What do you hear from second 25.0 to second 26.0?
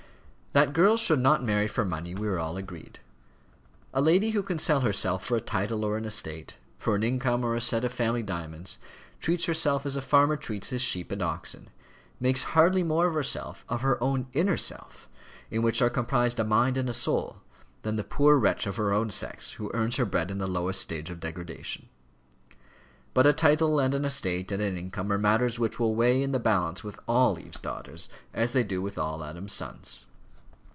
are matters which will